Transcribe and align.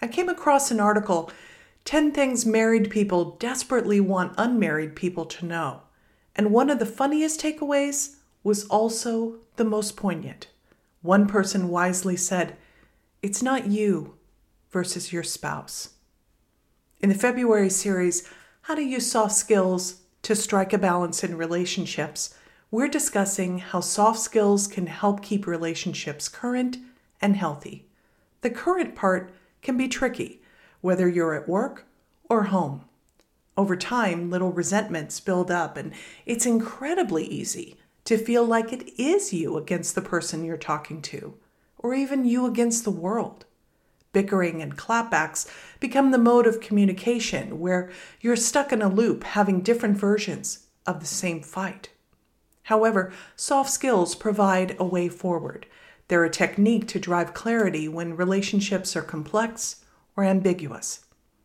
I 0.00 0.08
came 0.08 0.28
across 0.28 0.70
an 0.70 0.80
article 0.80 1.30
10 1.84 2.12
Things 2.12 2.46
Married 2.46 2.90
People 2.90 3.36
Desperately 3.38 4.00
Want 4.00 4.34
Unmarried 4.38 4.96
People 4.96 5.26
to 5.26 5.46
Know. 5.46 5.82
And 6.34 6.50
one 6.50 6.70
of 6.70 6.78
the 6.78 6.86
funniest 6.86 7.40
takeaways 7.40 8.16
was 8.42 8.64
also 8.66 9.36
the 9.56 9.64
most 9.64 9.96
poignant. 9.96 10.48
One 11.02 11.26
person 11.26 11.68
wisely 11.68 12.16
said, 12.16 12.56
It's 13.22 13.42
not 13.42 13.66
you 13.66 14.16
versus 14.70 15.12
your 15.12 15.22
spouse. 15.22 15.90
In 17.00 17.08
the 17.10 17.14
February 17.14 17.70
series, 17.70 18.28
How 18.62 18.74
to 18.74 18.82
Use 18.82 19.10
Soft 19.10 19.34
Skills 19.34 20.00
to 20.22 20.34
Strike 20.34 20.72
a 20.72 20.78
Balance 20.78 21.22
in 21.22 21.36
Relationships, 21.36 22.34
we're 22.70 22.88
discussing 22.88 23.58
how 23.58 23.80
soft 23.80 24.18
skills 24.18 24.66
can 24.66 24.86
help 24.86 25.22
keep 25.22 25.46
relationships 25.46 26.28
current 26.28 26.78
and 27.20 27.36
healthy. 27.36 27.86
The 28.40 28.50
current 28.50 28.96
part 28.96 29.32
can 29.64 29.76
be 29.76 29.88
tricky, 29.88 30.40
whether 30.80 31.08
you're 31.08 31.34
at 31.34 31.48
work 31.48 31.86
or 32.28 32.44
home. 32.44 32.84
Over 33.56 33.76
time, 33.76 34.30
little 34.30 34.52
resentments 34.52 35.20
build 35.20 35.50
up, 35.50 35.76
and 35.76 35.92
it's 36.26 36.46
incredibly 36.46 37.24
easy 37.24 37.76
to 38.04 38.18
feel 38.18 38.44
like 38.44 38.72
it 38.72 38.90
is 38.98 39.32
you 39.32 39.56
against 39.56 39.94
the 39.94 40.02
person 40.02 40.44
you're 40.44 40.56
talking 40.56 41.00
to, 41.02 41.34
or 41.78 41.94
even 41.94 42.24
you 42.24 42.46
against 42.46 42.84
the 42.84 42.90
world. 42.90 43.46
Bickering 44.12 44.60
and 44.60 44.76
clapbacks 44.76 45.50
become 45.80 46.10
the 46.10 46.18
mode 46.18 46.46
of 46.46 46.60
communication 46.60 47.58
where 47.58 47.90
you're 48.20 48.36
stuck 48.36 48.72
in 48.72 48.82
a 48.82 48.88
loop 48.88 49.24
having 49.24 49.60
different 49.60 49.96
versions 49.96 50.66
of 50.86 51.00
the 51.00 51.06
same 51.06 51.40
fight. 51.40 51.88
However, 52.64 53.12
soft 53.36 53.70
skills 53.70 54.14
provide 54.14 54.76
a 54.78 54.84
way 54.84 55.08
forward 55.08 55.66
they're 56.08 56.24
a 56.24 56.30
technique 56.30 56.86
to 56.88 56.98
drive 56.98 57.34
clarity 57.34 57.88
when 57.88 58.16
relationships 58.16 58.94
are 58.94 59.02
complex 59.02 59.84
or 60.16 60.24
ambiguous. 60.24 61.04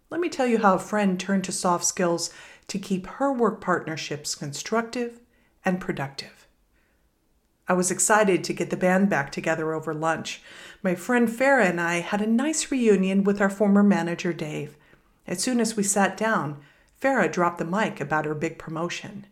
Let 0.09 0.21
me 0.21 0.29
tell 0.29 0.47
you 0.47 0.59
how 0.59 0.75
a 0.75 0.79
friend 0.79 1.19
turned 1.19 1.43
to 1.45 1.51
soft 1.51 1.85
skills 1.85 2.31
to 2.67 2.79
keep 2.79 3.07
her 3.07 3.31
work 3.31 3.61
partnerships 3.61 4.35
constructive 4.35 5.19
and 5.63 5.79
productive. 5.79 6.47
I 7.67 7.73
was 7.73 7.91
excited 7.91 8.43
to 8.43 8.53
get 8.53 8.71
the 8.71 8.77
band 8.77 9.09
back 9.09 9.31
together 9.31 9.73
over 9.73 9.93
lunch. 9.93 10.41
My 10.81 10.95
friend 10.95 11.27
Farah 11.27 11.69
and 11.69 11.79
I 11.79 11.99
had 11.99 12.21
a 12.21 12.27
nice 12.27 12.71
reunion 12.71 13.23
with 13.23 13.39
our 13.39 13.49
former 13.49 13.83
manager, 13.83 14.33
Dave. 14.33 14.75
As 15.27 15.41
soon 15.43 15.59
as 15.59 15.75
we 15.75 15.83
sat 15.83 16.17
down, 16.17 16.59
Farah 16.99 17.31
dropped 17.31 17.59
the 17.59 17.65
mic 17.65 18.01
about 18.01 18.25
her 18.25 18.33
big 18.33 18.57
promotion. 18.57 19.27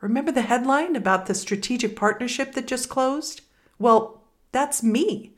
Remember 0.00 0.30
the 0.30 0.42
headline 0.42 0.94
about 0.94 1.26
the 1.26 1.34
strategic 1.34 1.96
partnership 1.96 2.52
that 2.52 2.68
just 2.68 2.88
closed? 2.88 3.40
Well, 3.78 4.22
that's 4.56 4.82
me. 4.82 5.34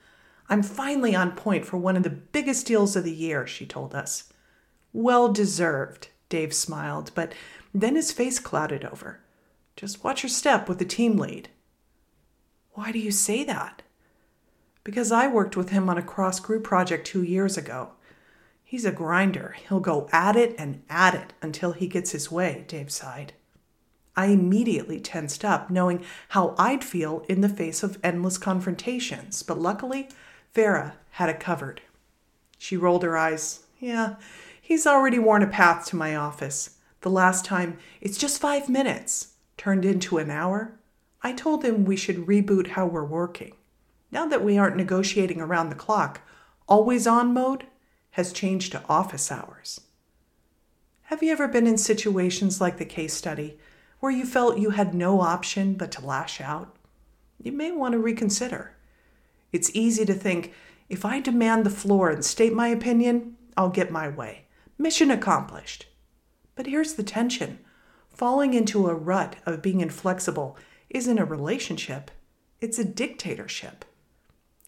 I'm 0.48 0.62
finally 0.62 1.12
on 1.12 1.32
point 1.32 1.66
for 1.66 1.76
one 1.76 1.96
of 1.96 2.04
the 2.04 2.08
biggest 2.08 2.68
deals 2.68 2.94
of 2.94 3.02
the 3.02 3.12
year, 3.12 3.48
she 3.48 3.66
told 3.66 3.92
us. 3.92 4.32
Well 4.92 5.32
deserved, 5.32 6.08
Dave 6.28 6.54
smiled, 6.54 7.10
but 7.16 7.32
then 7.74 7.96
his 7.96 8.12
face 8.12 8.38
clouded 8.38 8.84
over. 8.84 9.18
Just 9.74 10.04
watch 10.04 10.22
your 10.22 10.30
step 10.30 10.68
with 10.68 10.78
the 10.78 10.84
team 10.84 11.16
lead. 11.18 11.48
Why 12.74 12.92
do 12.92 13.00
you 13.00 13.10
say 13.10 13.42
that? 13.42 13.82
Because 14.84 15.10
I 15.10 15.26
worked 15.26 15.56
with 15.56 15.70
him 15.70 15.90
on 15.90 15.98
a 15.98 16.02
cross 16.02 16.38
group 16.38 16.62
project 16.62 17.04
two 17.04 17.24
years 17.24 17.58
ago. 17.58 17.94
He's 18.62 18.84
a 18.84 18.92
grinder. 18.92 19.56
He'll 19.68 19.80
go 19.80 20.08
at 20.12 20.36
it 20.36 20.54
and 20.56 20.84
at 20.88 21.16
it 21.16 21.32
until 21.42 21.72
he 21.72 21.88
gets 21.88 22.12
his 22.12 22.30
way, 22.30 22.64
Dave 22.68 22.92
sighed. 22.92 23.32
I 24.18 24.26
immediately 24.26 24.98
tensed 24.98 25.44
up, 25.44 25.70
knowing 25.70 26.04
how 26.30 26.56
I'd 26.58 26.82
feel 26.82 27.24
in 27.28 27.40
the 27.40 27.48
face 27.48 27.84
of 27.84 28.00
endless 28.02 28.36
confrontations, 28.36 29.44
but 29.44 29.60
luckily, 29.60 30.08
Farah 30.52 30.94
had 31.12 31.28
it 31.28 31.38
covered. 31.38 31.82
She 32.58 32.76
rolled 32.76 33.04
her 33.04 33.16
eyes. 33.16 33.60
Yeah, 33.78 34.16
he's 34.60 34.88
already 34.88 35.20
worn 35.20 35.44
a 35.44 35.46
path 35.46 35.86
to 35.86 35.96
my 35.96 36.16
office. 36.16 36.78
The 37.02 37.10
last 37.10 37.44
time, 37.44 37.78
it's 38.00 38.18
just 38.18 38.40
five 38.40 38.68
minutes, 38.68 39.34
turned 39.56 39.84
into 39.84 40.18
an 40.18 40.32
hour. 40.32 40.72
I 41.22 41.32
told 41.32 41.64
him 41.64 41.84
we 41.84 41.94
should 41.94 42.26
reboot 42.26 42.70
how 42.70 42.86
we're 42.86 43.04
working. 43.04 43.54
Now 44.10 44.26
that 44.26 44.42
we 44.42 44.58
aren't 44.58 44.76
negotiating 44.76 45.40
around 45.40 45.68
the 45.68 45.76
clock, 45.76 46.22
always 46.66 47.06
on 47.06 47.32
mode 47.32 47.66
has 48.10 48.32
changed 48.32 48.72
to 48.72 48.82
office 48.88 49.30
hours. 49.30 49.80
Have 51.02 51.22
you 51.22 51.30
ever 51.30 51.46
been 51.46 51.68
in 51.68 51.78
situations 51.78 52.60
like 52.60 52.78
the 52.78 52.84
case 52.84 53.14
study 53.14 53.56
where 54.00 54.12
you 54.12 54.24
felt 54.24 54.58
you 54.58 54.70
had 54.70 54.94
no 54.94 55.20
option 55.20 55.74
but 55.74 55.90
to 55.92 56.04
lash 56.04 56.40
out, 56.40 56.76
you 57.42 57.52
may 57.52 57.70
want 57.72 57.92
to 57.92 57.98
reconsider. 57.98 58.74
It's 59.52 59.70
easy 59.74 60.04
to 60.04 60.14
think 60.14 60.52
if 60.88 61.04
I 61.04 61.20
demand 61.20 61.64
the 61.64 61.70
floor 61.70 62.10
and 62.10 62.24
state 62.24 62.52
my 62.52 62.68
opinion, 62.68 63.36
I'll 63.56 63.68
get 63.70 63.90
my 63.90 64.08
way. 64.08 64.46
Mission 64.78 65.10
accomplished. 65.10 65.86
But 66.54 66.66
here's 66.66 66.94
the 66.94 67.02
tension 67.02 67.58
falling 68.08 68.52
into 68.52 68.88
a 68.88 68.94
rut 68.94 69.36
of 69.46 69.62
being 69.62 69.80
inflexible 69.80 70.56
isn't 70.90 71.18
a 71.18 71.24
relationship, 71.24 72.10
it's 72.60 72.78
a 72.78 72.84
dictatorship. 72.84 73.84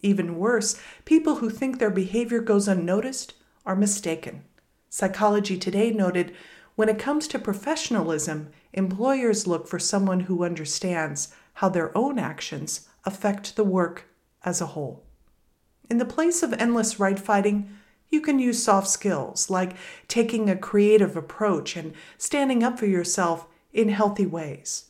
Even 0.01 0.37
worse, 0.37 0.81
people 1.05 1.35
who 1.37 1.49
think 1.49 1.77
their 1.77 1.89
behavior 1.89 2.39
goes 2.39 2.67
unnoticed 2.67 3.33
are 3.65 3.75
mistaken. 3.75 4.43
Psychology 4.89 5.57
Today 5.57 5.91
noted 5.91 6.33
when 6.81 6.89
it 6.89 6.97
comes 6.97 7.27
to 7.27 7.37
professionalism, 7.37 8.49
employers 8.73 9.45
look 9.45 9.67
for 9.67 9.77
someone 9.77 10.21
who 10.21 10.43
understands 10.43 11.31
how 11.53 11.69
their 11.69 11.95
own 11.95 12.17
actions 12.17 12.89
affect 13.05 13.55
the 13.55 13.63
work 13.63 14.05
as 14.43 14.59
a 14.59 14.65
whole. 14.65 15.03
In 15.91 15.99
the 15.99 16.05
place 16.05 16.41
of 16.41 16.53
endless 16.53 16.99
right 16.99 17.19
fighting, 17.19 17.69
you 18.09 18.19
can 18.19 18.39
use 18.39 18.63
soft 18.63 18.87
skills 18.87 19.47
like 19.47 19.75
taking 20.07 20.49
a 20.49 20.55
creative 20.55 21.15
approach 21.15 21.75
and 21.75 21.93
standing 22.17 22.63
up 22.63 22.79
for 22.79 22.87
yourself 22.87 23.45
in 23.71 23.89
healthy 23.89 24.25
ways, 24.25 24.85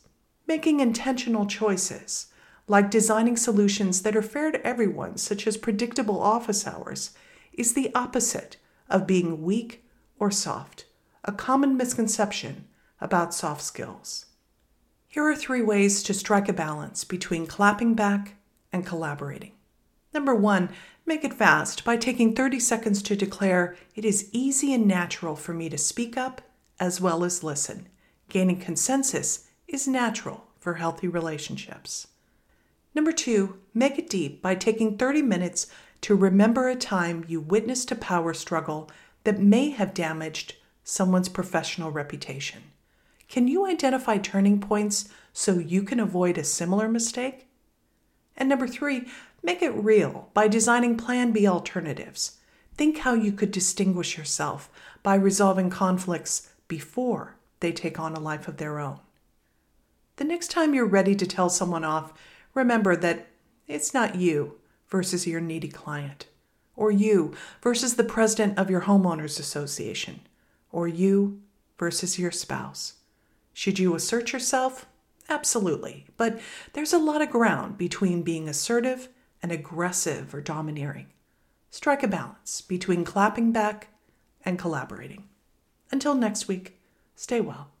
making 0.46 0.80
intentional 0.80 1.44
choices 1.44 2.28
like 2.66 2.90
designing 2.90 3.36
solutions 3.36 4.00
that 4.00 4.16
are 4.16 4.22
fair 4.22 4.50
to 4.50 4.66
everyone, 4.66 5.18
such 5.18 5.46
as 5.46 5.58
predictable 5.58 6.22
office 6.22 6.66
hours, 6.66 7.10
is 7.52 7.74
the 7.74 7.94
opposite 7.94 8.56
of 8.88 9.06
being 9.06 9.42
weak 9.42 9.84
or 10.18 10.30
soft 10.30 10.86
a 11.24 11.32
common 11.32 11.76
misconception 11.76 12.66
about 13.00 13.34
soft 13.34 13.62
skills. 13.62 14.26
Here 15.08 15.24
are 15.24 15.36
three 15.36 15.62
ways 15.62 16.02
to 16.04 16.14
strike 16.14 16.48
a 16.48 16.52
balance 16.52 17.04
between 17.04 17.46
clapping 17.46 17.94
back 17.94 18.36
and 18.72 18.86
collaborating. 18.86 19.52
Number 20.14 20.34
one, 20.34 20.70
make 21.06 21.24
it 21.24 21.34
fast 21.34 21.84
by 21.84 21.96
taking 21.96 22.34
30 22.34 22.58
seconds 22.58 23.02
to 23.02 23.16
declare 23.16 23.76
it 23.94 24.04
is 24.04 24.28
easy 24.32 24.72
and 24.72 24.86
natural 24.86 25.36
for 25.36 25.52
me 25.52 25.68
to 25.68 25.78
speak 25.78 26.16
up 26.16 26.42
as 26.80 27.00
well 27.00 27.24
as 27.24 27.44
listen. 27.44 27.88
Gaining 28.28 28.58
consensus 28.58 29.48
is 29.68 29.86
natural 29.86 30.44
for 30.58 30.74
healthy 30.74 31.08
relationships. 31.08 32.08
Number 32.94 33.12
two, 33.12 33.58
make 33.72 33.98
it 33.98 34.10
deep 34.10 34.42
by 34.42 34.54
taking 34.54 34.96
30 34.96 35.22
minutes 35.22 35.66
to 36.02 36.14
remember 36.14 36.68
a 36.68 36.76
time 36.76 37.24
you 37.28 37.40
witnessed 37.40 37.92
a 37.92 37.96
power 37.96 38.34
struggle 38.34 38.90
that 39.24 39.40
may 39.40 39.70
have 39.70 39.94
damaged 39.94 40.56
someone's 40.84 41.28
professional 41.28 41.90
reputation. 41.90 42.62
Can 43.28 43.48
you 43.48 43.66
identify 43.66 44.18
turning 44.18 44.60
points 44.60 45.08
so 45.32 45.54
you 45.58 45.82
can 45.82 46.00
avoid 46.00 46.36
a 46.36 46.44
similar 46.44 46.88
mistake? 46.88 47.48
And 48.36 48.48
number 48.48 48.66
three, 48.66 49.08
make 49.42 49.62
it 49.62 49.74
real 49.74 50.30
by 50.34 50.48
designing 50.48 50.96
Plan 50.96 51.32
B 51.32 51.46
alternatives. 51.46 52.38
Think 52.74 52.98
how 52.98 53.14
you 53.14 53.32
could 53.32 53.50
distinguish 53.50 54.16
yourself 54.16 54.70
by 55.02 55.14
resolving 55.14 55.70
conflicts 55.70 56.50
before 56.68 57.36
they 57.60 57.72
take 57.72 57.98
on 57.98 58.14
a 58.14 58.20
life 58.20 58.48
of 58.48 58.56
their 58.56 58.78
own. 58.78 59.00
The 60.16 60.24
next 60.24 60.50
time 60.50 60.74
you're 60.74 60.86
ready 60.86 61.14
to 61.14 61.26
tell 61.26 61.48
someone 61.48 61.84
off, 61.84 62.12
remember 62.54 62.96
that 62.96 63.28
it's 63.66 63.94
not 63.94 64.16
you 64.16 64.58
versus 64.88 65.26
your 65.26 65.40
needy 65.40 65.68
client, 65.68 66.26
or 66.76 66.90
you 66.90 67.34
versus 67.62 67.96
the 67.96 68.04
president 68.04 68.58
of 68.58 68.68
your 68.68 68.82
homeowners 68.82 69.40
association 69.40 70.20
or 70.72 70.88
you 70.88 71.42
versus 71.78 72.18
your 72.18 72.32
spouse. 72.32 72.94
Should 73.52 73.78
you 73.78 73.94
assert 73.94 74.32
yourself? 74.32 74.86
Absolutely. 75.28 76.06
But 76.16 76.40
there's 76.72 76.92
a 76.92 76.98
lot 76.98 77.22
of 77.22 77.30
ground 77.30 77.78
between 77.78 78.22
being 78.22 78.48
assertive 78.48 79.08
and 79.42 79.52
aggressive 79.52 80.34
or 80.34 80.40
domineering. 80.40 81.06
Strike 81.70 82.02
a 82.02 82.08
balance 82.08 82.60
between 82.60 83.04
clapping 83.04 83.52
back 83.52 83.88
and 84.44 84.58
collaborating. 84.58 85.28
Until 85.90 86.14
next 86.14 86.48
week, 86.48 86.80
stay 87.14 87.40
well. 87.40 87.71